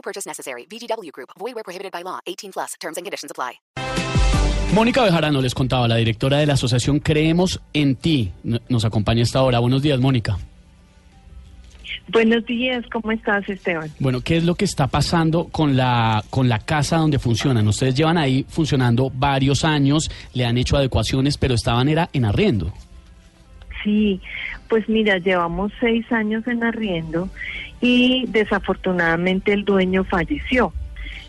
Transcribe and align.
No 0.00 0.02
purchase 0.02 0.26
necessary. 0.26 0.66
VGW 0.66 1.12
Group. 1.12 1.28
Void 1.38 1.54
where 1.54 1.62
prohibited 1.62 1.92
by 1.92 2.02
law. 2.02 2.20
18 2.26 2.52
plus. 2.52 2.74
Terms 2.80 2.96
and 2.96 3.04
conditions 3.04 3.30
apply. 3.30 3.60
Mónica 4.74 5.02
Bejarano 5.02 5.42
les 5.42 5.52
contaba, 5.52 5.88
la 5.88 5.96
directora 5.96 6.38
de 6.38 6.46
la 6.46 6.54
asociación 6.54 7.00
Creemos 7.00 7.60
en 7.74 7.96
Ti. 7.96 8.32
Nos 8.68 8.84
acompaña 8.84 9.22
esta 9.22 9.42
hora. 9.42 9.58
Buenos 9.58 9.82
días, 9.82 10.00
Mónica. 10.00 10.38
Buenos 12.08 12.44
días, 12.46 12.84
¿cómo 12.90 13.12
estás, 13.12 13.48
Esteban? 13.48 13.90
Bueno, 13.98 14.20
¿qué 14.20 14.36
es 14.36 14.44
lo 14.44 14.54
que 14.54 14.64
está 14.64 14.86
pasando 14.86 15.48
con 15.48 15.76
la, 15.76 16.24
con 16.30 16.48
la 16.48 16.60
casa 16.60 16.96
donde 16.96 17.18
funcionan? 17.18 17.68
Ustedes 17.68 17.94
llevan 17.94 18.16
ahí 18.16 18.44
funcionando 18.48 19.10
varios 19.12 19.64
años, 19.64 20.10
le 20.32 20.44
han 20.44 20.56
hecho 20.56 20.76
adecuaciones, 20.76 21.36
pero 21.36 21.54
estaban 21.54 21.88
era 21.88 22.08
en 22.12 22.24
arriendo. 22.24 22.72
Sí, 23.84 24.20
pues 24.68 24.88
mira, 24.88 25.18
llevamos 25.18 25.72
seis 25.80 26.10
años 26.10 26.46
en 26.46 26.64
arriendo 26.64 27.28
y 27.80 28.26
desafortunadamente 28.28 29.52
el 29.52 29.64
dueño 29.64 30.04
falleció. 30.04 30.72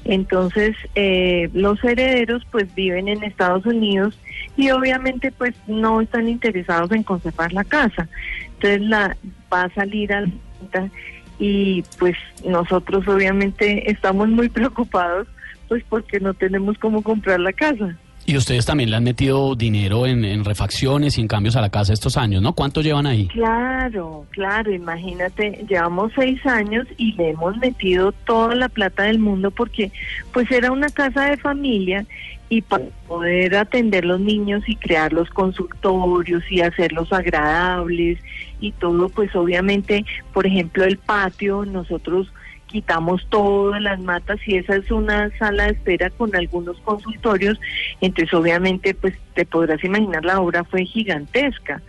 Entonces, 0.03 0.75
eh, 0.95 1.49
los 1.53 1.83
herederos 1.83 2.43
pues 2.51 2.73
viven 2.73 3.07
en 3.07 3.23
Estados 3.23 3.65
Unidos 3.65 4.17
y 4.57 4.71
obviamente 4.71 5.31
pues 5.31 5.53
no 5.67 6.01
están 6.01 6.27
interesados 6.27 6.91
en 6.91 7.03
conservar 7.03 7.53
la 7.53 7.63
casa. 7.63 8.07
Entonces 8.53 8.81
la 8.81 9.15
va 9.53 9.63
a 9.63 9.73
salir 9.73 10.11
a 10.13 10.21
la 10.21 10.29
venta 10.59 10.89
y 11.37 11.83
pues 11.99 12.15
nosotros 12.45 13.07
obviamente 13.07 13.89
estamos 13.91 14.29
muy 14.29 14.49
preocupados 14.49 15.27
pues 15.67 15.83
porque 15.87 16.19
no 16.19 16.33
tenemos 16.33 16.77
cómo 16.77 17.01
comprar 17.01 17.39
la 17.39 17.53
casa. 17.53 17.95
Y 18.25 18.37
ustedes 18.37 18.65
también 18.65 18.91
le 18.91 18.97
han 18.97 19.03
metido 19.03 19.55
dinero 19.55 20.05
en, 20.05 20.45
refacciones 20.45 21.17
y 21.17 21.21
en 21.21 21.27
cambios 21.27 21.55
a 21.55 21.61
la 21.61 21.69
casa 21.69 21.91
estos 21.91 22.17
años, 22.17 22.41
¿no? 22.41 22.53
¿Cuánto 22.53 22.81
llevan 22.81 23.07
ahí? 23.07 23.27
Claro, 23.27 24.25
claro, 24.29 24.71
imagínate, 24.71 25.65
llevamos 25.67 26.11
seis 26.15 26.45
años 26.45 26.87
y 26.97 27.13
le 27.13 27.31
hemos 27.31 27.57
metido 27.57 28.11
toda 28.11 28.53
la 28.55 28.69
plata 28.69 29.03
del 29.03 29.19
mundo 29.19 29.49
porque 29.51 29.91
pues 30.33 30.49
era 30.51 30.71
una 30.71 30.89
casa 30.89 31.25
de 31.25 31.37
familia 31.37 32.05
y 32.49 32.61
para 32.61 32.85
poder 33.07 33.55
atender 33.55 34.05
los 34.05 34.19
niños 34.19 34.63
y 34.67 34.75
crear 34.75 35.13
los 35.13 35.29
consultorios 35.29 36.43
y 36.51 36.61
hacerlos 36.61 37.11
agradables 37.13 38.19
y 38.59 38.71
todo, 38.73 39.09
pues 39.09 39.33
obviamente, 39.35 40.05
por 40.33 40.45
ejemplo, 40.45 40.83
el 40.83 40.97
patio, 40.97 41.65
nosotros 41.65 42.31
quitamos 42.71 43.25
todas 43.29 43.81
las 43.81 43.99
matas 43.99 44.39
y 44.45 44.55
esa 44.55 44.75
es 44.75 44.89
una 44.91 45.29
sala 45.37 45.65
de 45.65 45.71
espera 45.71 46.09
con 46.09 46.35
algunos 46.35 46.77
consultorios, 46.79 47.59
entonces 47.99 48.33
obviamente 48.33 48.93
pues 48.93 49.13
te 49.33 49.45
podrás 49.45 49.83
imaginar 49.83 50.23
la 50.23 50.39
obra 50.39 50.63
fue 50.63 50.85
gigantesca. 50.85 51.81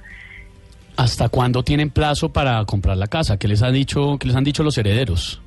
¿Hasta 0.97 1.28
cuándo 1.28 1.62
tienen 1.62 1.91
plazo 1.91 2.28
para 2.28 2.64
comprar 2.64 2.97
la 2.97 3.06
casa? 3.06 3.39
¿Qué 3.39 3.48
les 3.48 3.62
han 3.62 3.72
dicho, 3.72 4.19
qué 4.19 4.27
les 4.27 4.36
han 4.36 4.44
dicho 4.44 4.62
los 4.62 4.77
herederos? 4.77 5.41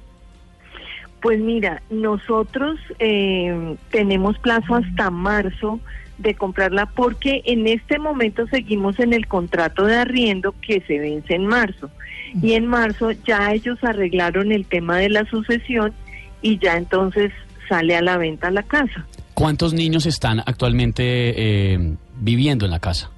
Pues 1.21 1.39
mira, 1.39 1.81
nosotros 1.89 2.79
eh, 2.99 3.75
tenemos 3.91 4.37
plazo 4.39 4.75
hasta 4.75 5.09
marzo 5.09 5.79
de 6.17 6.35
comprarla 6.35 6.85
porque 6.87 7.41
en 7.45 7.67
este 7.67 7.99
momento 7.99 8.47
seguimos 8.47 8.99
en 8.99 9.13
el 9.13 9.27
contrato 9.27 9.85
de 9.85 9.95
arriendo 9.97 10.53
que 10.61 10.81
se 10.81 10.99
vence 10.99 11.35
en 11.35 11.45
marzo. 11.45 11.89
Y 12.41 12.53
en 12.53 12.67
marzo 12.67 13.11
ya 13.11 13.53
ellos 13.53 13.77
arreglaron 13.83 14.51
el 14.51 14.65
tema 14.65 14.97
de 14.97 15.09
la 15.09 15.25
sucesión 15.25 15.93
y 16.41 16.57
ya 16.59 16.75
entonces 16.77 17.31
sale 17.69 17.95
a 17.95 18.01
la 18.01 18.17
venta 18.17 18.51
la 18.51 18.63
casa. 18.63 19.05
¿Cuántos 19.33 19.73
niños 19.73 20.05
están 20.05 20.39
actualmente 20.39 21.03
eh, 21.73 21.95
viviendo 22.19 22.65
en 22.65 22.71
la 22.71 22.79
casa? 22.79 23.09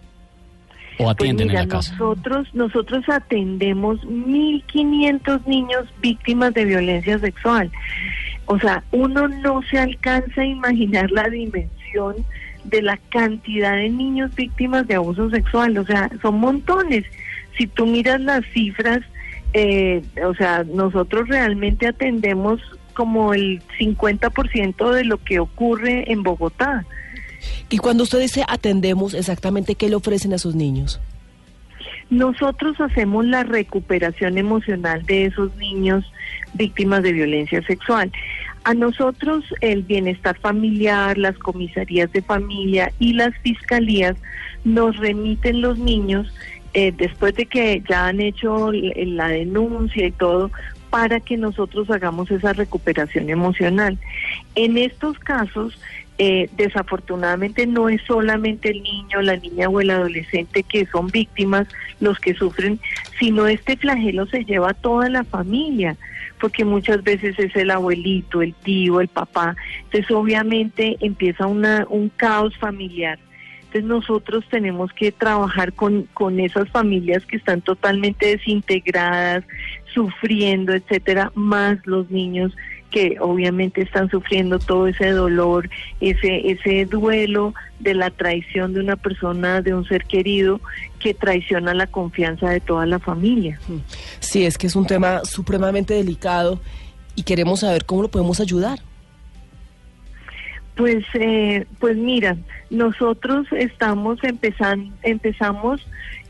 ¿O 0.99 1.03
Pues 1.03 1.09
atienden 1.11 1.47
mira, 1.47 1.61
en 1.61 1.67
la 1.69 1.75
casa? 1.75 1.91
nosotros, 1.97 2.47
nosotros 2.53 3.03
atendemos 3.07 3.99
1.500 4.01 5.45
niños 5.45 5.85
víctimas 6.01 6.53
de 6.53 6.65
violencia 6.65 7.19
sexual. 7.19 7.71
O 8.45 8.57
sea, 8.59 8.83
uno 8.91 9.27
no 9.27 9.61
se 9.69 9.77
alcanza 9.77 10.41
a 10.41 10.45
imaginar 10.45 11.11
la 11.11 11.29
dimensión 11.29 12.15
de 12.67 12.81
la 12.81 12.97
cantidad 13.09 13.75
de 13.75 13.89
niños 13.89 14.35
víctimas 14.35 14.87
de 14.87 14.95
abuso 14.95 15.29
sexual. 15.29 15.77
O 15.77 15.85
sea, 15.85 16.09
son 16.21 16.39
montones. 16.39 17.05
Si 17.57 17.67
tú 17.67 17.85
miras 17.85 18.21
las 18.21 18.45
cifras, 18.53 18.99
eh, 19.53 20.03
o 20.23 20.33
sea, 20.35 20.63
nosotros 20.63 21.27
realmente 21.27 21.87
atendemos 21.87 22.61
como 22.93 23.33
el 23.33 23.61
50% 23.79 24.91
de 24.91 25.03
lo 25.05 25.17
que 25.23 25.39
ocurre 25.39 26.11
en 26.11 26.23
Bogotá. 26.23 26.85
Y 27.69 27.77
cuando 27.77 28.03
usted 28.03 28.19
dice 28.19 28.43
atendemos, 28.47 29.13
exactamente 29.13 29.75
qué 29.75 29.89
le 29.89 29.95
ofrecen 29.95 30.33
a 30.33 30.37
sus 30.37 30.55
niños. 30.55 30.99
Nosotros 32.09 32.79
hacemos 32.79 33.25
la 33.25 33.43
recuperación 33.43 34.37
emocional 34.37 35.05
de 35.05 35.25
esos 35.25 35.55
niños 35.57 36.05
víctimas 36.53 37.03
de 37.03 37.11
violencia 37.11 37.61
sexual. 37.63 38.11
A 38.67 38.73
nosotros 38.73 39.45
el 39.61 39.83
bienestar 39.83 40.37
familiar, 40.39 41.17
las 41.17 41.37
comisarías 41.37 42.11
de 42.11 42.21
familia 42.21 42.91
y 42.99 43.13
las 43.13 43.33
fiscalías 43.37 44.17
nos 44.65 44.97
remiten 44.97 45.61
los 45.61 45.79
niños 45.79 46.35
eh, 46.73 46.91
después 46.97 47.33
de 47.35 47.45
que 47.45 47.81
ya 47.87 48.07
han 48.07 48.19
hecho 48.19 48.73
la 48.73 49.29
denuncia 49.29 50.07
y 50.07 50.11
todo 50.11 50.51
para 50.89 51.21
que 51.21 51.37
nosotros 51.37 51.89
hagamos 51.89 52.29
esa 52.29 52.51
recuperación 52.51 53.29
emocional. 53.29 53.97
En 54.55 54.77
estos 54.77 55.17
casos, 55.17 55.79
eh, 56.17 56.49
desafortunadamente 56.57 57.67
no 57.67 57.87
es 57.87 58.01
solamente 58.01 58.71
el 58.71 58.83
niño, 58.83 59.21
la 59.21 59.37
niña 59.37 59.69
o 59.69 59.79
el 59.79 59.91
adolescente 59.91 60.63
que 60.63 60.85
son 60.87 61.07
víctimas 61.07 61.69
los 62.01 62.19
que 62.19 62.33
sufren, 62.33 62.81
sino 63.17 63.47
este 63.47 63.77
flagelo 63.77 64.25
se 64.25 64.43
lleva 64.43 64.71
a 64.71 64.73
toda 64.73 65.07
la 65.07 65.23
familia, 65.23 65.95
porque 66.39 66.65
muchas 66.65 67.03
veces 67.03 67.37
es 67.39 67.55
el 67.55 67.71
abuelito, 67.71 68.41
el 68.41 68.53
tío, 68.53 69.01
el 69.01 69.07
papá. 69.07 69.55
Entonces 69.85 70.11
obviamente 70.11 70.97
empieza 70.99 71.47
una, 71.47 71.85
un 71.89 72.09
caos 72.09 72.55
familiar. 72.57 73.19
Entonces 73.59 73.83
nosotros 73.83 74.45
tenemos 74.49 74.93
que 74.93 75.11
trabajar 75.11 75.73
con, 75.73 76.03
con 76.13 76.39
esas 76.39 76.69
familias 76.69 77.25
que 77.25 77.37
están 77.37 77.61
totalmente 77.61 78.27
desintegradas, 78.27 79.43
sufriendo, 79.93 80.73
etcétera, 80.73 81.31
más 81.35 81.77
los 81.85 82.09
niños 82.09 82.55
que 82.91 83.17
obviamente 83.19 83.81
están 83.81 84.09
sufriendo 84.09 84.59
todo 84.59 84.87
ese 84.87 85.09
dolor, 85.11 85.69
ese 85.99 86.51
ese 86.51 86.85
duelo 86.85 87.53
de 87.79 87.93
la 87.93 88.09
traición 88.09 88.73
de 88.73 88.79
una 88.79 88.95
persona, 88.95 89.61
de 89.61 89.73
un 89.73 89.85
ser 89.85 90.05
querido 90.05 90.61
que 90.99 91.13
traiciona 91.13 91.73
la 91.73 91.87
confianza 91.87 92.49
de 92.49 92.59
toda 92.59 92.85
la 92.85 92.99
familia. 92.99 93.59
Sí, 94.19 94.45
es 94.45 94.57
que 94.57 94.67
es 94.67 94.75
un 94.75 94.87
tema 94.87 95.23
supremamente 95.25 95.93
delicado 95.93 96.59
y 97.15 97.23
queremos 97.23 97.61
saber 97.61 97.85
cómo 97.85 98.03
lo 98.03 98.09
podemos 98.09 98.39
ayudar. 98.39 98.79
Pues, 100.75 101.03
eh, 101.15 101.65
pues 101.79 101.97
mira, 101.97 102.37
nosotros 102.69 103.47
estamos 103.51 104.23
empezando, 104.23 104.93
empezamos 105.01 105.81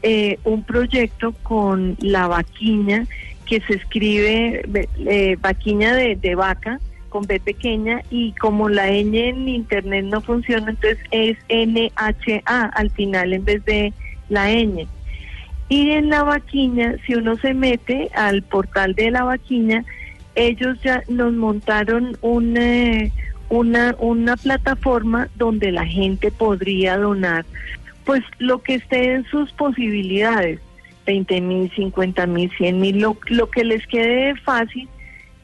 eh, 0.03 0.39
un 0.45 0.63
proyecto 0.63 1.33
con 1.43 1.97
la 1.99 2.27
vaquiña 2.27 3.05
que 3.47 3.61
se 3.61 3.73
escribe 3.73 4.61
eh, 5.05 5.37
vaquiña 5.39 5.95
de, 5.95 6.15
de 6.15 6.35
vaca 6.35 6.79
con 7.09 7.23
B 7.25 7.39
pequeña 7.39 8.01
y 8.09 8.33
como 8.33 8.69
la 8.69 8.87
ñ 8.87 9.15
en 9.15 9.47
internet 9.47 10.05
no 10.05 10.21
funciona, 10.21 10.69
entonces 10.69 10.99
es 11.11 11.37
NHA 11.49 12.65
al 12.65 12.89
final 12.91 13.33
en 13.33 13.45
vez 13.45 13.63
de 13.65 13.93
la 14.29 14.51
ñ. 14.51 14.87
Y 15.69 15.91
en 15.91 16.09
la 16.09 16.23
vaquiña, 16.23 16.95
si 17.05 17.15
uno 17.15 17.35
se 17.37 17.53
mete 17.53 18.09
al 18.13 18.41
portal 18.43 18.93
de 18.95 19.11
la 19.11 19.23
vaquiña, 19.23 19.83
ellos 20.35 20.77
ya 20.83 21.03
nos 21.09 21.33
montaron 21.33 22.17
un, 22.21 22.55
eh, 22.57 23.11
una, 23.49 23.95
una 23.99 24.37
plataforma 24.37 25.27
donde 25.35 25.71
la 25.71 25.85
gente 25.85 26.31
podría 26.31 26.97
donar 26.97 27.45
pues 28.05 28.23
lo 28.39 28.61
que 28.63 28.75
esté 28.75 29.15
en 29.15 29.25
sus 29.25 29.51
posibilidades, 29.51 30.61
20 31.07 31.41
mil, 31.41 31.71
50 31.73 32.27
mil, 32.27 32.51
100 32.57 32.79
mil, 32.79 32.99
lo, 32.99 33.17
lo 33.27 33.49
que 33.49 33.63
les 33.63 33.87
quede 33.87 34.35
fácil, 34.41 34.87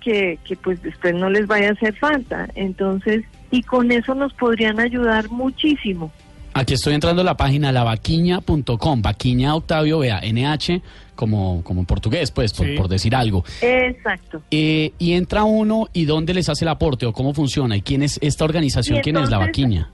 que, 0.02 0.38
que 0.44 0.56
pues 0.58 0.82
después 0.84 1.16
no 1.16 1.30
les 1.30 1.48
vaya 1.48 1.70
a 1.70 1.72
hacer 1.72 1.96
falta. 1.96 2.50
Entonces, 2.54 3.24
y 3.50 3.64
con 3.64 3.92
eso 3.92 4.14
nos 4.14 4.34
podrían 4.34 4.80
ayudar 4.80 5.30
muchísimo. 5.32 6.12
Aquí 6.56 6.76
estoy 6.76 6.94
entrando 6.94 7.24
a 7.24 7.26
la 7.26 7.36
página 7.36 7.72
lavaquiña.com, 7.72 9.02
vaquiña 9.02 9.56
Octavio, 9.56 10.00
vea, 10.00 10.22
NH 10.22 10.82
como, 11.16 11.64
como 11.64 11.80
en 11.80 11.86
portugués, 11.86 12.30
pues, 12.32 12.54
por, 12.54 12.68
Sí. 12.68 12.76
por 12.76 12.88
decir 12.88 13.16
algo. 13.16 13.44
Exacto. 13.62 14.42
Eh, 14.52 14.94
y 15.00 15.14
entra 15.14 15.46
uno 15.46 15.88
y 15.94 16.06
dónde 16.06 16.34
les 16.34 16.50
hace 16.50 16.66
el 16.66 16.70
aporte 16.70 17.06
o 17.08 17.14
cómo 17.14 17.34
funciona 17.34 17.76
y 17.78 17.82
quién 17.82 18.04
es 18.04 18.20
esta 18.22 18.46
organización, 18.46 19.00
quién 19.02 19.18
es 19.18 19.30
la 19.32 19.40
vaquiña. 19.40 19.90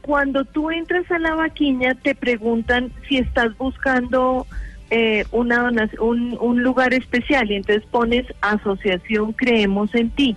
Cuando 0.00 0.44
tú 0.44 0.70
entras 0.70 1.08
a 1.10 1.18
la 1.18 1.34
vaquiña, 1.34 1.94
te 2.02 2.14
preguntan 2.14 2.90
si 3.08 3.18
estás 3.18 3.56
buscando 3.58 4.46
eh, 4.94 5.24
una 5.32 5.72
un, 6.00 6.36
un 6.38 6.62
lugar 6.62 6.92
especial 6.92 7.50
y 7.50 7.54
entonces 7.54 7.82
pones 7.90 8.26
Asociación 8.42 9.32
Creemos 9.32 9.94
en 9.94 10.10
Ti. 10.10 10.36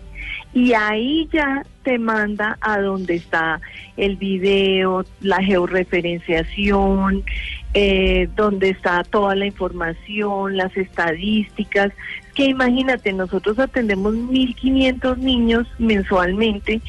Y 0.53 0.71
ahí 0.71 1.27
ya 1.33 1.65
te 1.83 1.99
manda 1.99 2.57
a 2.61 2.79
donde 2.79 3.15
está 3.15 3.59
el 3.97 4.15
video, 4.15 5.03
la 5.19 5.43
georreferenciación, 5.43 7.25
eh, 7.73 8.29
donde 8.37 8.69
está 8.69 9.03
toda 9.03 9.35
la 9.35 9.45
información, 9.45 10.55
las 10.55 10.75
estadísticas. 10.77 11.91
Que 12.33 12.45
imagínate, 12.45 13.11
nosotros 13.11 13.59
atendemos 13.59 14.15
1.500 14.15 15.17
niños 15.17 15.67
mensualmente 15.79 16.79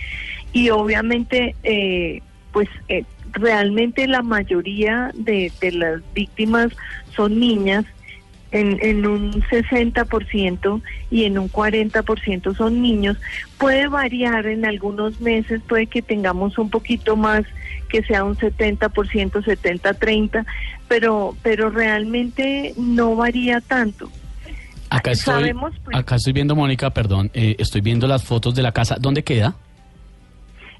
y 0.52 0.70
obviamente 0.70 1.56
eh, 1.64 2.22
pues 2.52 2.68
eh, 2.88 3.02
realmente 3.32 4.06
la 4.06 4.22
mayoría 4.22 5.10
de, 5.14 5.52
de 5.60 5.72
las 5.72 6.02
víctimas 6.14 6.72
son 7.14 7.38
niñas 7.38 7.84
en, 8.52 8.78
en 8.80 9.06
un 9.06 9.32
60% 9.42 10.82
y 11.10 11.24
en 11.24 11.38
un 11.38 11.50
40% 11.50 12.56
son 12.56 12.82
niños. 12.82 13.16
Puede 13.58 13.88
variar 13.88 14.46
en 14.46 14.64
algunos 14.64 15.20
meses, 15.20 15.60
puede 15.68 15.86
que 15.86 16.02
tengamos 16.02 16.58
un 16.58 16.70
poquito 16.70 17.16
más, 17.16 17.44
que 17.88 18.02
sea 18.02 18.24
un 18.24 18.36
70%, 18.36 18.88
70-30, 18.90 20.46
pero, 20.88 21.36
pero 21.42 21.70
realmente 21.70 22.74
no 22.76 23.16
varía 23.16 23.60
tanto. 23.60 24.10
Acá 24.88 25.10
estoy, 25.10 25.34
Sabemos, 25.34 25.74
pues- 25.84 25.96
acá 25.96 26.16
estoy 26.16 26.32
viendo, 26.32 26.54
Mónica, 26.54 26.90
perdón, 26.90 27.30
eh, 27.34 27.56
estoy 27.58 27.80
viendo 27.80 28.06
las 28.06 28.24
fotos 28.24 28.54
de 28.54 28.62
la 28.62 28.72
casa. 28.72 28.96
¿Dónde 29.00 29.24
queda? 29.24 29.56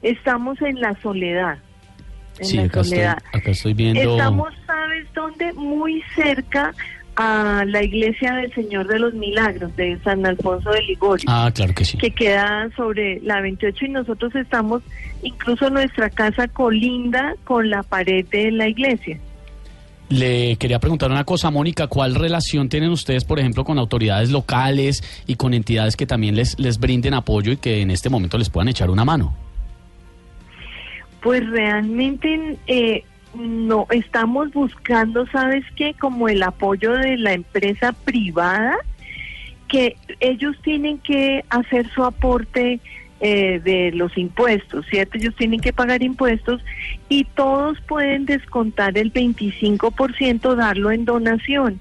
Estamos 0.02 0.60
en 0.62 0.80
la 0.80 0.94
soledad. 1.02 1.58
En 2.38 2.44
sí, 2.44 2.56
la 2.56 2.64
acá 2.64 2.80
estoy, 2.80 3.00
acá 3.00 3.50
estoy 3.50 3.74
viendo. 3.74 4.00
Estamos, 4.16 4.52
¿sabes 4.66 5.06
dónde? 5.14 5.52
Muy 5.54 6.02
cerca 6.14 6.74
a 7.16 7.64
la 7.66 7.82
iglesia 7.82 8.34
del 8.34 8.52
Señor 8.52 8.86
de 8.88 8.98
los 8.98 9.14
Milagros 9.14 9.74
de 9.76 9.98
San 10.04 10.24
Alfonso 10.26 10.70
de 10.70 10.82
Ligorio, 10.82 11.24
Ah, 11.28 11.50
claro 11.54 11.72
que 11.74 11.84
sí. 11.84 11.96
que 11.96 12.10
queda 12.10 12.68
sobre 12.76 13.20
la 13.20 13.40
28 13.40 13.86
y 13.86 13.88
nosotros 13.88 14.34
estamos, 14.34 14.82
incluso 15.22 15.70
nuestra 15.70 16.10
casa 16.10 16.46
colinda 16.46 17.34
con 17.44 17.70
la 17.70 17.82
pared 17.82 18.26
de 18.26 18.50
la 18.50 18.68
iglesia. 18.68 19.18
Le 20.08 20.56
quería 20.56 20.78
preguntar 20.78 21.10
una 21.10 21.24
cosa, 21.24 21.50
Mónica, 21.50 21.88
¿cuál 21.88 22.14
relación 22.14 22.68
tienen 22.68 22.90
ustedes, 22.90 23.24
por 23.24 23.40
ejemplo, 23.40 23.64
con 23.64 23.78
autoridades 23.78 24.30
locales 24.30 25.02
y 25.26 25.34
con 25.34 25.52
entidades 25.52 25.96
que 25.96 26.06
también 26.06 26.36
les, 26.36 26.58
les 26.60 26.78
brinden 26.78 27.14
apoyo 27.14 27.50
y 27.50 27.56
que 27.56 27.80
en 27.80 27.90
este 27.90 28.08
momento 28.08 28.38
les 28.38 28.48
puedan 28.50 28.68
echar 28.68 28.90
una 28.90 29.04
mano? 29.04 29.34
Pues 31.26 31.44
realmente 31.50 32.56
eh, 32.68 33.02
no 33.34 33.88
estamos 33.90 34.52
buscando, 34.52 35.26
¿sabes 35.26 35.64
qué? 35.74 35.92
Como 35.94 36.28
el 36.28 36.40
apoyo 36.40 36.92
de 36.92 37.16
la 37.18 37.32
empresa 37.32 37.90
privada, 38.04 38.76
que 39.66 39.96
ellos 40.20 40.54
tienen 40.62 40.98
que 40.98 41.44
hacer 41.50 41.90
su 41.90 42.04
aporte 42.04 42.78
eh, 43.18 43.60
de 43.64 43.90
los 43.90 44.16
impuestos, 44.16 44.86
¿cierto? 44.88 45.18
Ellos 45.18 45.34
tienen 45.34 45.58
que 45.58 45.72
pagar 45.72 46.04
impuestos 46.04 46.62
y 47.08 47.24
todos 47.24 47.80
pueden 47.88 48.24
descontar 48.24 48.96
el 48.96 49.12
25%, 49.12 50.54
darlo 50.54 50.92
en 50.92 51.04
donación. 51.06 51.80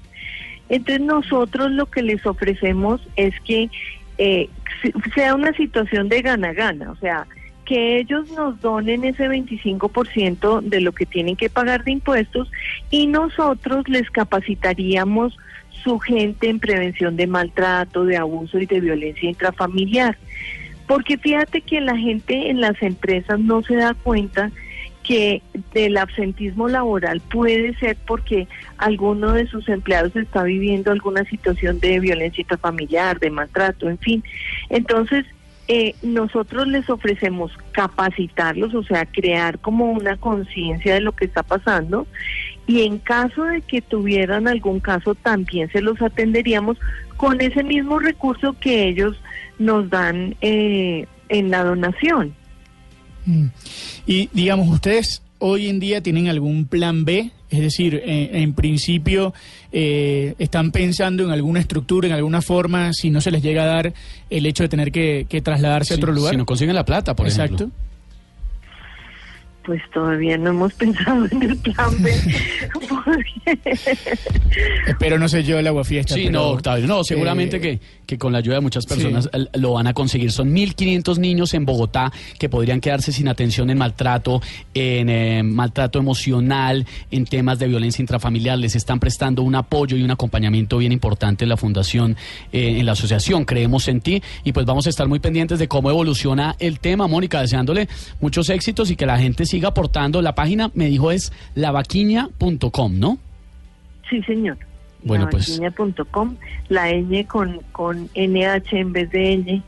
Entonces 0.68 1.06
nosotros 1.06 1.70
lo 1.70 1.86
que 1.86 2.02
les 2.02 2.26
ofrecemos 2.26 3.00
es 3.14 3.32
que 3.44 3.70
eh, 4.18 4.48
se- 4.82 4.92
sea 5.14 5.36
una 5.36 5.52
situación 5.52 6.08
de 6.08 6.22
gana-gana, 6.22 6.90
o 6.90 6.96
sea, 6.96 7.28
que 7.66 7.98
ellos 7.98 8.30
nos 8.30 8.58
donen 8.60 9.04
ese 9.04 9.28
25% 9.28 10.62
de 10.62 10.80
lo 10.80 10.92
que 10.92 11.04
tienen 11.04 11.36
que 11.36 11.50
pagar 11.50 11.84
de 11.84 11.92
impuestos 11.92 12.50
y 12.90 13.08
nosotros 13.08 13.86
les 13.88 14.08
capacitaríamos 14.10 15.36
su 15.84 15.98
gente 15.98 16.48
en 16.48 16.58
prevención 16.58 17.16
de 17.16 17.26
maltrato, 17.26 18.04
de 18.04 18.16
abuso 18.16 18.58
y 18.58 18.66
de 18.66 18.80
violencia 18.80 19.28
intrafamiliar. 19.28 20.16
Porque 20.86 21.18
fíjate 21.18 21.60
que 21.60 21.80
la 21.80 21.96
gente 21.96 22.48
en 22.48 22.60
las 22.60 22.80
empresas 22.80 23.38
no 23.40 23.62
se 23.62 23.76
da 23.76 23.94
cuenta 23.94 24.50
que 25.02 25.42
del 25.72 25.96
absentismo 25.98 26.68
laboral 26.68 27.20
puede 27.20 27.74
ser 27.76 27.96
porque 28.06 28.48
alguno 28.78 29.32
de 29.32 29.46
sus 29.46 29.68
empleados 29.68 30.16
está 30.16 30.42
viviendo 30.42 30.90
alguna 30.90 31.24
situación 31.24 31.78
de 31.78 32.00
violencia 32.00 32.42
intrafamiliar, 32.42 33.20
de 33.20 33.30
maltrato, 33.30 33.88
en 33.88 33.98
fin. 33.98 34.24
Entonces, 34.68 35.24
eh, 35.68 35.94
nosotros 36.02 36.68
les 36.68 36.88
ofrecemos 36.88 37.50
capacitarlos, 37.72 38.74
o 38.74 38.84
sea, 38.84 39.04
crear 39.06 39.58
como 39.58 39.90
una 39.90 40.16
conciencia 40.16 40.94
de 40.94 41.00
lo 41.00 41.12
que 41.12 41.24
está 41.24 41.42
pasando 41.42 42.06
y 42.66 42.82
en 42.82 42.98
caso 42.98 43.44
de 43.44 43.62
que 43.62 43.80
tuvieran 43.80 44.48
algún 44.48 44.80
caso 44.80 45.14
también 45.14 45.70
se 45.70 45.80
los 45.80 46.00
atenderíamos 46.00 46.78
con 47.16 47.40
ese 47.40 47.62
mismo 47.62 47.98
recurso 47.98 48.54
que 48.60 48.88
ellos 48.88 49.16
nos 49.58 49.88
dan 49.90 50.36
eh, 50.40 51.06
en 51.28 51.50
la 51.50 51.64
donación. 51.64 52.34
Mm. 53.24 53.46
Y 54.06 54.28
digamos, 54.32 54.68
ustedes 54.68 55.22
hoy 55.38 55.68
en 55.68 55.80
día 55.80 56.00
tienen 56.02 56.28
algún 56.28 56.66
plan 56.66 57.04
B, 57.04 57.30
es 57.50 57.60
decir, 57.60 58.02
eh, 58.04 58.30
en 58.32 58.54
principio 58.54 59.32
eh, 59.72 60.34
están 60.38 60.72
pensando 60.72 61.24
en 61.24 61.30
alguna 61.30 61.60
estructura, 61.60 62.08
en 62.08 62.14
alguna 62.14 62.42
forma, 62.42 62.92
si 62.92 63.10
no 63.10 63.20
se 63.20 63.30
les 63.30 63.42
llega 63.42 63.62
a 63.62 63.66
dar 63.66 63.94
el 64.30 64.46
hecho 64.46 64.62
de 64.64 64.68
tener 64.68 64.90
que, 64.90 65.26
que 65.28 65.40
trasladarse 65.40 65.94
a 65.94 65.96
otro 65.96 66.12
lugar. 66.12 66.32
Si 66.32 66.36
no 66.36 66.46
consiguen 66.46 66.74
la 66.74 66.84
plata, 66.84 67.14
por 67.14 67.26
Exacto. 67.26 67.54
ejemplo. 67.54 67.86
Pues 69.66 69.82
todavía 69.92 70.38
no 70.38 70.50
hemos 70.50 70.72
pensado 70.74 71.26
en 71.28 71.42
el 71.42 71.56
plan 71.56 71.90
B. 72.00 72.12
porque- 72.88 73.58
Espero 74.86 75.18
no 75.18 75.28
sé 75.28 75.42
yo 75.42 75.58
el 75.58 75.66
agua 75.66 75.84
fiesta. 75.84 76.14
Sí, 76.14 76.26
pero, 76.26 76.32
no, 76.32 76.46
Octavio, 76.50 76.86
no, 76.86 77.02
seguramente 77.02 77.56
eh, 77.56 77.60
que, 77.60 77.80
que 78.06 78.16
con 78.18 78.32
la 78.32 78.38
ayuda 78.38 78.56
de 78.56 78.60
muchas 78.60 78.86
personas 78.86 79.28
Sí. 79.32 79.46
lo 79.54 79.72
van 79.72 79.88
a 79.88 79.92
conseguir. 79.92 80.30
Son 80.30 80.54
1.500 80.54 81.18
niños 81.18 81.52
en 81.54 81.64
Bogotá 81.64 82.12
que 82.38 82.48
podrían 82.48 82.80
quedarse 82.80 83.10
sin 83.10 83.26
atención 83.28 83.68
en 83.70 83.78
maltrato, 83.78 84.40
en 84.72 85.08
eh, 85.10 85.42
maltrato 85.42 85.98
emocional, 85.98 86.86
en 87.10 87.24
temas 87.24 87.58
de 87.58 87.66
violencia 87.66 88.00
intrafamiliar. 88.02 88.58
Les 88.58 88.76
están 88.76 89.00
prestando 89.00 89.42
un 89.42 89.56
apoyo 89.56 89.96
y 89.96 90.02
un 90.04 90.10
acompañamiento 90.12 90.78
bien 90.78 90.92
importante 90.92 91.44
en 91.44 91.48
la 91.48 91.56
fundación, 91.56 92.16
eh, 92.52 92.76
en 92.78 92.86
la 92.86 92.92
asociación 92.92 93.44
Creemos 93.44 93.88
en 93.88 94.00
Ti. 94.00 94.22
Y 94.44 94.52
pues 94.52 94.64
vamos 94.64 94.86
a 94.86 94.90
estar 94.90 95.08
muy 95.08 95.18
pendientes 95.18 95.58
de 95.58 95.66
cómo 95.66 95.90
evoluciona 95.90 96.54
el 96.60 96.78
tema, 96.78 97.08
Mónica, 97.08 97.40
deseándole 97.40 97.88
muchos 98.20 98.48
éxitos 98.48 98.92
y 98.92 98.96
que 98.96 99.06
la 99.06 99.18
gente 99.18 99.44
siga 99.44 99.55
aportando. 99.64 100.22
La 100.22 100.34
página, 100.34 100.70
me 100.74 100.86
dijo, 100.86 101.10
es 101.10 101.32
lavaquiña.com, 101.54 102.98
¿no? 102.98 103.18
Sí, 104.08 104.22
señor. 104.22 104.58
Bueno, 105.02 105.28
pues- 105.30 105.58
Lavaquiña.com, 105.58 106.36
la 106.68 106.90
ñ 106.90 107.26
con, 107.26 107.60
con 107.72 108.08
NH 108.14 108.78
en 108.78 108.92
vez 108.92 109.10
de 109.10 109.36
ñ. 109.36 109.62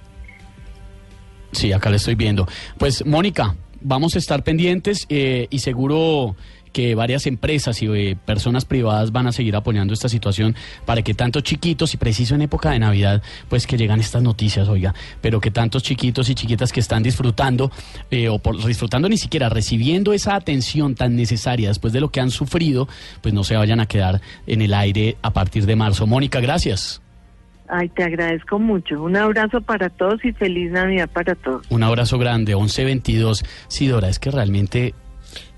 Sí, 1.53 1.73
acá 1.73 1.91
le 1.91 1.97
estoy 1.97 2.15
viendo. 2.15 2.47
Pues, 2.79 3.07
Mónica, 3.07 3.57
vamos 3.81 4.15
a 4.17 4.19
estar 4.19 4.43
pendientes 4.43 5.07
eh, 5.09 5.47
y 5.51 5.61
seguro 5.61 6.37
que 6.79 6.95
varias 6.95 7.27
empresas 7.27 7.83
y 7.83 7.87
eh, 7.89 8.17
personas 8.25 8.65
privadas 8.65 9.11
van 9.11 9.27
a 9.27 9.33
seguir 9.33 9.57
apoyando 9.57 9.93
esta 9.93 10.09
situación 10.09 10.55
para 10.87 11.03
que 11.03 11.13
tantos 11.13 11.43
chiquitos, 11.43 11.93
y 11.95 11.97
preciso 11.97 12.37
en 12.37 12.43
época 12.43 12.71
de 12.71 12.79
Navidad, 12.79 13.21
pues 13.49 13.67
que 13.67 13.77
llegan 13.77 13.99
estas 13.99 14.23
noticias, 14.23 14.69
oiga, 14.69 14.95
pero 15.21 15.41
que 15.41 15.51
tantos 15.51 15.83
chiquitos 15.83 16.31
y 16.31 16.37
chiquitas 16.37 16.71
que 16.71 16.79
están 16.79 17.03
disfrutando, 17.03 17.73
eh, 18.13 18.29
o 18.29 18.39
por 18.39 18.65
disfrutando 18.65 19.09
ni 19.09 19.17
siquiera, 19.17 19.49
recibiendo 19.49 20.13
esa 20.13 20.37
atención 20.37 20.95
tan 20.95 21.17
necesaria 21.17 21.67
después 21.67 21.93
de 21.93 22.01
lo 22.01 22.11
que 22.11 22.21
han 22.21 22.31
sufrido, 22.31 22.87
pues 23.23 23.35
no 23.35 23.43
se 23.43 23.57
vayan 23.57 23.81
a 23.81 23.87
quedar 23.87 24.21
en 24.47 24.63
el 24.63 24.73
aire 24.73 25.17
a 25.21 25.33
partir 25.33 25.67
de 25.67 25.75
marzo. 25.75 26.07
Mónica, 26.07 26.39
gracias. 26.39 27.03
Ay, 27.67 27.89
te 27.89 28.05
agradezco 28.05 28.61
mucho. 28.61 29.03
Un 29.03 29.17
abrazo 29.17 29.63
para 29.63 29.91
todos 29.91 30.25
y 30.25 30.31
feliz 30.31 30.71
Navidad 30.71 31.11
para 31.13 31.35
todos. 31.35 31.67
Un 31.71 31.83
abrazo 31.83 32.19
grande, 32.19 32.55
1122. 32.55 33.45
Sí, 33.67 33.89
Dora, 33.89 34.09
es 34.09 34.21
que 34.21 34.31
realmente 34.31 34.95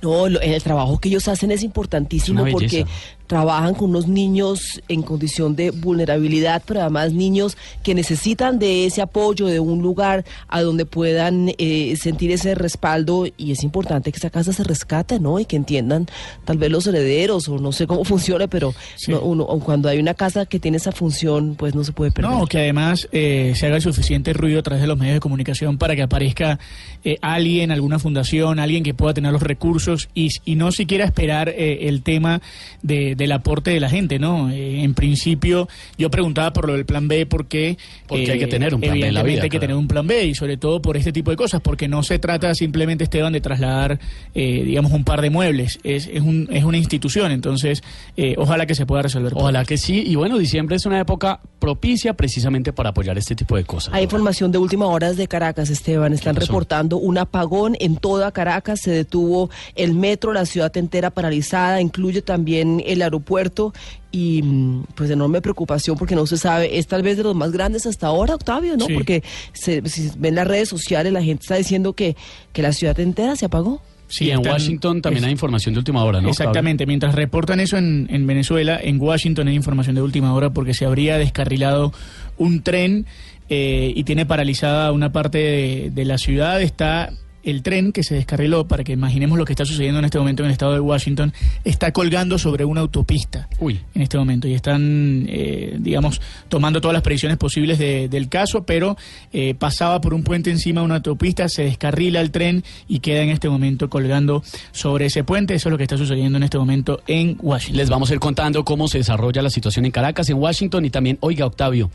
No, 0.03 0.29
lo- 0.29 0.41
el 0.41 0.63
trabajo 0.63 0.99
que 0.99 1.09
ellos 1.09 1.29
hacen 1.29 1.51
es 1.51 1.63
importantísimo 1.63 2.47
Es 2.47 2.53
porque. 2.53 2.85
Trabajan 3.31 3.75
con 3.75 3.91
unos 3.91 4.09
niños 4.09 4.83
en 4.89 5.03
condición 5.03 5.55
de 5.55 5.71
vulnerabilidad, 5.71 6.65
pero 6.67 6.81
además 6.81 7.13
niños 7.13 7.57
que 7.85 7.95
necesitan 7.95 8.59
de 8.59 8.87
ese 8.87 9.03
apoyo, 9.03 9.47
de 9.47 9.61
un 9.61 9.81
lugar 9.83 10.25
a 10.49 10.63
donde 10.63 10.85
puedan 10.85 11.53
eh, 11.57 11.95
sentir 11.97 12.33
ese 12.33 12.57
respaldo 12.57 13.27
y 13.37 13.53
es 13.53 13.63
importante 13.63 14.11
que 14.11 14.19
esa 14.19 14.31
casa 14.31 14.53
se 14.53 14.65
rescate, 14.65 15.21
¿no? 15.21 15.39
Y 15.39 15.45
que 15.45 15.55
entiendan 15.55 16.09
tal 16.45 16.59
vez 16.59 16.73
los 16.73 16.89
herederos 16.89 17.49
o 17.49 17.59
no 17.59 17.71
sé 17.71 17.87
cómo 17.87 18.05
funcione, 18.13 18.49
pero 18.49 18.75
Sí. 18.97 19.13
no, 19.13 19.21
uno, 19.21 19.47
cuando 19.65 19.89
hay 19.89 20.01
una 20.01 20.15
casa 20.15 20.45
que 20.45 20.59
tiene 20.59 20.79
esa 20.79 20.91
función, 20.91 21.55
pues 21.57 21.73
no 21.77 21.85
se 21.85 21.93
puede 21.93 22.11
perder. 22.11 22.33
No, 22.33 22.47
que 22.47 22.59
además 22.59 23.09
eh, 23.13 23.53
se 23.55 23.67
haga 23.67 23.77
el 23.77 23.83
suficiente 23.83 24.33
ruido 24.33 24.59
a 24.59 24.63
través 24.65 24.83
de 24.83 24.89
los 24.89 24.99
medios 24.99 25.15
de 25.15 25.21
comunicación 25.21 25.79
para 25.79 25.95
que 25.95 26.03
aparezca 26.03 26.59
eh, 27.05 27.17
alguien, 27.23 27.71
alguna 27.71 28.01
fundación, 28.01 28.59
alguien 28.59 28.83
que 28.83 28.93
pueda 28.93 29.15
tener 29.15 29.31
los 29.31 29.43
recursos 29.43 30.09
y, 30.15 30.31
y 30.45 30.57
no 30.57 30.73
siquiera 30.73 31.05
esperar 31.05 31.49
eh, 31.49 31.87
el 31.89 32.03
tema 32.03 32.43
de, 32.83 33.15
del 33.21 33.33
aporte 33.33 33.71
de 33.71 33.81
la 33.81 33.89
gente, 33.89 34.19
¿no? 34.19 34.51
Eh, 34.51 34.83
en 34.83 34.95
principio, 34.95 35.69
yo 35.97 36.11
preguntaba 36.11 36.53
por 36.53 36.67
lo 36.67 36.75
del 36.75 36.85
plan 36.85 37.07
B 37.09 37.27
porque... 37.27 37.79
Porque 38.07 38.33
hay 38.33 38.39
que 38.39 38.47
tener 38.47 38.75
un 38.75 38.81
plan 38.81 38.99
B 38.99 39.07
en 39.07 39.15
la 39.15 39.23
vida, 39.23 39.43
hay 39.43 39.49
que 39.49 39.59
claro. 39.59 39.61
tener 39.61 39.77
un 39.77 39.87
plan 39.87 40.07
B 40.07 40.27
y 40.27 40.35
sobre 40.35 40.57
todo 40.57 40.83
por 40.83 40.97
este 40.97 41.13
tipo 41.13 41.31
de 41.31 41.37
cosas, 41.37 41.61
porque 41.61 41.87
no 41.87 42.03
se 42.03 42.19
trata 42.19 42.55
simplemente, 42.55 43.05
Esteban, 43.05 43.33
de 43.33 43.41
trasladar, 43.41 44.01
eh, 44.35 44.65
digamos, 44.65 44.93
un 44.93 45.05
par 45.05 45.21
de 45.21 45.31
muebles. 45.31 45.79
Es, 45.85 46.09
es, 46.13 46.21
un, 46.21 46.49
es 46.51 46.65
una 46.65 46.79
institución, 46.79 47.31
entonces 47.31 47.83
eh, 48.17 48.35
ojalá 48.39 48.67
que 48.67 48.75
se 48.75 48.87
pueda 48.87 49.03
resolver. 49.03 49.33
Ojalá 49.35 49.65
que 49.65 49.79
sí. 49.79 50.03
Y 50.07 50.17
bueno, 50.17 50.39
diciembre 50.39 50.77
es 50.77 50.87
una 50.87 51.01
época 51.01 51.41
propicia 51.59 52.15
precisamente 52.15 52.73
para 52.73 52.91
apoyar 52.91 53.17
este 53.19 53.37
tipo 53.37 53.57
de 53.57 53.65
cosas. 53.65 53.95
Hay 53.95 54.05
información 54.05 54.51
de 54.51 54.59
última 54.59 54.87
hora 54.87 55.13
de 55.13 55.29
Caracas, 55.29 55.71
Esteban. 55.71 56.13
Están 56.13 56.37
reportando 56.37 56.97
un 56.97 57.19
apagón 57.19 57.77
en 57.81 57.97
toda 57.97 58.33
Caracas. 58.33 58.81
Se 58.81 58.91
detuvo 58.91 59.51
el 59.75 59.95
metro, 59.95 60.33
la 60.33 60.47
ciudad 60.47 60.75
entera 60.77 61.11
paralizada, 61.11 61.81
incluye 61.81 62.23
también 62.23 62.83
el 62.87 63.03
aeropuerto. 63.03 63.10
Y 64.13 64.43
mm, 64.43 64.85
pues 64.95 65.11
enorme 65.11 65.41
preocupación 65.41 65.97
porque 65.97 66.15
no 66.15 66.27
se 66.27 66.37
sabe, 66.37 66.79
es 66.79 66.87
tal 66.87 67.03
vez 67.03 67.17
de 67.17 67.23
los 67.23 67.35
más 67.35 67.53
grandes 67.53 67.87
hasta 67.87 68.09
ahora, 68.09 68.35
Octavio, 68.35 68.77
¿no? 68.77 68.87
Sí. 68.87 68.95
Porque 68.95 69.23
se, 69.53 69.83
si 69.89 70.11
ven 70.19 70.35
las 70.35 70.47
redes 70.47 70.69
sociales, 70.69 71.13
la 71.13 71.23
gente 71.23 71.43
está 71.43 71.57
diciendo 71.57 71.93
que, 71.95 72.17
que 72.53 72.63
la 72.63 72.73
ciudad 72.73 72.99
entera 73.01 73.37
se 73.37 73.47
apagó. 73.47 73.81
Sí, 74.09 74.25
y 74.25 74.31
en 74.33 74.39
están- 74.39 74.53
Washington 74.55 75.03
también 75.03 75.23
es- 75.25 75.27
hay 75.29 75.33
información 75.33 75.73
de 75.75 75.79
última 75.79 76.03
hora, 76.03 76.21
¿no? 76.21 76.29
Exactamente, 76.31 76.85
mientras 76.87 77.15
reportan 77.15 77.61
eso 77.61 77.77
en, 77.77 78.09
en 78.11 78.27
Venezuela, 78.27 78.81
en 78.83 79.01
Washington 79.01 79.47
hay 79.47 79.55
información 79.55 79.95
de 79.95 80.03
última 80.03 80.35
hora 80.35 80.51
porque 80.51 80.75
se 80.75 80.85
habría 80.85 81.17
descarrilado 81.17 81.93
un 82.37 82.63
tren 82.63 83.07
eh, 83.49 83.93
y 83.95 84.03
tiene 84.03 84.27
paralizada 84.27 84.91
una 84.91 85.13
parte 85.13 85.39
de, 85.39 85.91
de 85.93 86.05
la 86.05 86.19
ciudad. 86.19 86.61
Está 86.61 87.13
el 87.45 87.63
tren 87.63 87.93
que 87.93 88.03
se 88.03 88.15
descarriló, 88.15 88.67
para 88.67 88.85
que 88.85 88.93
imaginemos 88.93 89.39
lo 89.39 89.45
que 89.45 89.53
está 89.53 89.65
sucediendo 89.65 89.99
en 89.99 90.05
este 90.05 90.19
momento 90.19 90.43
en 90.43 90.47
el 90.47 90.53
estado 90.53 90.73
de 90.75 90.81
Washington, 90.81 91.33
está 91.65 91.93
colgando 91.93 92.39
sobre 92.39 92.65
una 92.65 92.81
autopista 92.81 93.49
Uy. 93.59 93.81
en 93.95 94.03
este 94.03 94.19
momento 94.19 94.47
y 94.49 94.55
están, 94.55 95.27
eh, 95.29 95.77
digamos, 95.79 96.21
tomando 96.49 96.81
todas 96.81 96.93
las 96.95 97.03
previsiones 97.03 97.39
posibles 97.39 97.79
de- 97.79 98.09
del 98.09 98.29
caso, 98.29 98.65
pero 98.65 98.97
eh, 99.33 99.55
pasaba 99.55 100.01
por 100.01 100.15
un 100.15 100.23
puente 100.23 100.51
encima 100.51 100.81
de 100.81 100.85
una 100.87 100.97
autopista, 100.97 101.49
se 101.49 101.65
descarrila 101.65 102.21
el 102.21 102.31
tren 102.31 102.65
y 102.89 103.01
queda 103.01 103.23
en 103.23 103.31
este 103.31 103.49
momento 103.49 103.89
colgando 103.89 104.43
sobre 104.73 105.07
ese 105.07 105.25
puente. 105.25 105.55
Eso 105.55 105.69
es 105.69 105.71
lo 105.71 105.77
que 105.79 105.85
está 105.85 105.97
sucediendo 105.97 106.37
en 106.37 106.43
este 106.45 106.59
momento 106.59 107.01
en 107.07 107.37
Washington. 107.41 107.77
Les 107.77 107.89
vamos 107.91 108.11
a 108.11 108.15
ir 108.15 108.21
contando 108.21 108.65
cómo 108.65 108.89
se 108.89 108.99
desarrolla 108.99 109.43
la 109.43 109.51
situación 109.51 109.85
en 109.85 109.91
Caracas, 109.93 110.29
en 110.31 110.37
Washington 110.39 110.85
y 110.85 110.91
también, 110.91 111.17
oiga, 111.21 111.47
Octavio, 111.47 111.91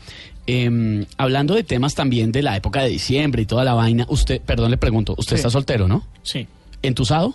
em, 0.46 1.04
hablando 1.16 1.54
de 1.54 1.64
temas 1.64 1.94
también 1.94 2.30
de 2.32 2.42
la 2.42 2.56
época 2.56 2.82
de 2.82 2.88
diciembre 2.88 3.42
y 3.42 3.46
toda 3.46 3.64
la 3.64 3.74
vaina, 3.74 4.06
usted, 4.08 4.40
perdón, 4.40 4.70
le 4.70 4.76
pregunto, 4.76 5.14
usted 5.18 5.35
Sí. 5.36 5.40
está 5.40 5.50
soltero, 5.50 5.86
¿no? 5.88 6.04
Sí. 6.22 6.46
¿Entusado? 6.82 7.34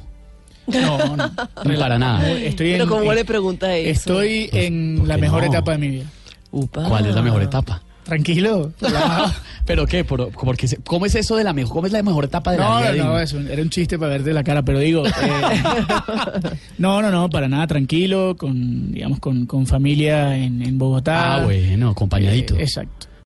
No, 0.68 1.16
no. 1.18 1.32
Para 1.80 1.98
nada. 1.98 2.30
Estoy 2.32 2.72
Pero 2.74 2.84
en, 2.84 2.90
¿cómo 2.90 3.12
en- 3.12 3.16
le 3.18 3.26
pregunta 3.26 3.76
eso? 3.76 3.90
Estoy 3.90 4.50
en 4.54 4.98
¿por 5.00 5.08
la 5.08 5.18
mejor 5.18 5.42
no? 5.44 5.50
etapa 5.50 5.72
de 5.74 5.78
mi 5.80 5.88
vida. 5.90 6.06
Upa. 6.52 6.84
¿Cuál 6.88 7.06
es 7.08 7.16
la 7.16 7.22
mejor 7.22 7.42
etapa? 7.42 7.82
Tranquilo. 8.04 8.74
¿Pero 9.66 9.86
qué? 9.88 10.04
Por- 10.04 10.32
porque 10.32 10.68
se- 10.68 10.78
¿Cómo 10.78 11.06
es 11.06 11.16
eso 11.16 11.36
de 11.36 11.44
la 11.44 11.54
mejor? 11.54 11.74
¿Cómo 11.74 11.88
es 11.88 11.94
la 11.94 12.04
mejor 12.04 12.26
etapa 12.26 12.52
de 12.52 12.58
la 12.58 12.64
No, 12.70 12.78
vida? 12.80 12.92
no, 12.94 13.04
no, 13.06 13.14
un- 13.16 13.20
es 13.22 13.34
un- 13.34 13.48
era 13.48 13.62
un 13.62 13.70
chiste 13.70 13.98
para 13.98 14.12
verte 14.14 14.34
la 14.34 14.44
cara, 14.44 14.64
pero 14.64 14.80
digo, 14.80 15.06
eh, 15.06 15.12
no, 16.78 17.02
no, 17.02 17.12
no, 17.12 17.30
para 17.30 17.48
nada, 17.48 17.68
tranquilo, 17.68 18.36
con, 18.38 18.92
digamos, 18.92 19.20
con, 19.20 19.46
con 19.46 19.66
familia 19.68 20.36
en, 20.36 20.62
en 20.62 20.78
Bogotá. 20.78 21.36
Ah, 21.36 21.44
bueno, 21.46 21.90
acompañadito. 21.90 22.56
Eh, 22.56 22.64
exacto. 22.64 23.08